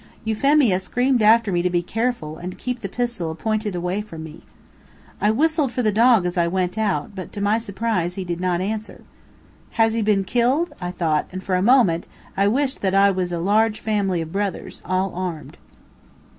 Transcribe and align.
Euphemia 0.25 0.79
screamed 0.79 1.21
after 1.21 1.51
me 1.51 1.61
to 1.61 1.69
be 1.69 1.83
careful 1.83 2.35
and 2.39 2.57
keep 2.57 2.79
the 2.79 2.89
pistol 2.89 3.35
pointed 3.35 3.75
away 3.75 4.01
from 4.01 4.23
me. 4.23 4.41
I 5.21 5.29
whistled 5.29 5.71
for 5.71 5.83
the 5.83 5.91
dog 5.91 6.25
as 6.25 6.37
I 6.37 6.47
went 6.47 6.75
out, 6.75 7.13
but 7.13 7.31
to 7.33 7.39
my 7.39 7.59
surprise 7.59 8.15
he 8.15 8.23
did 8.23 8.39
not 8.41 8.61
answer. 8.61 9.03
"Has 9.73 9.93
he 9.93 10.01
been 10.01 10.23
killed?" 10.23 10.73
I 10.81 10.89
thought, 10.89 11.27
and, 11.31 11.43
for 11.43 11.53
a 11.53 11.61
moment, 11.61 12.07
I 12.35 12.47
wished 12.47 12.81
that 12.81 12.95
I 12.95 13.11
was 13.11 13.31
a 13.31 13.37
large 13.37 13.79
family 13.79 14.21
of 14.21 14.31
brothers 14.31 14.81
all 14.85 15.13
armed. 15.13 15.59